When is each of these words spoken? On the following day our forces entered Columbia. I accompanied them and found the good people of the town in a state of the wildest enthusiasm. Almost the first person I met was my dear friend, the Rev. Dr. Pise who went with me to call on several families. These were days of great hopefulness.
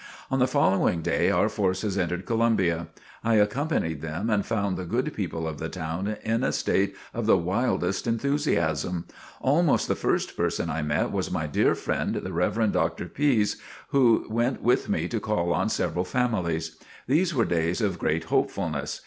On 0.31 0.39
the 0.39 0.47
following 0.47 1.03
day 1.03 1.29
our 1.29 1.47
forces 1.47 1.95
entered 1.95 2.25
Columbia. 2.25 2.87
I 3.23 3.35
accompanied 3.35 4.01
them 4.01 4.31
and 4.31 4.43
found 4.43 4.75
the 4.75 4.85
good 4.85 5.13
people 5.13 5.47
of 5.47 5.59
the 5.59 5.69
town 5.69 6.17
in 6.23 6.43
a 6.43 6.51
state 6.51 6.95
of 7.13 7.27
the 7.27 7.37
wildest 7.37 8.07
enthusiasm. 8.07 9.05
Almost 9.41 9.87
the 9.87 9.93
first 9.93 10.35
person 10.35 10.71
I 10.71 10.81
met 10.81 11.11
was 11.11 11.29
my 11.29 11.45
dear 11.45 11.75
friend, 11.75 12.15
the 12.15 12.33
Rev. 12.33 12.71
Dr. 12.71 13.05
Pise 13.05 13.57
who 13.89 14.25
went 14.27 14.63
with 14.63 14.89
me 14.89 15.07
to 15.07 15.19
call 15.19 15.53
on 15.53 15.69
several 15.69 16.03
families. 16.03 16.77
These 17.05 17.35
were 17.35 17.45
days 17.45 17.79
of 17.79 17.99
great 17.99 18.23
hopefulness. 18.23 18.99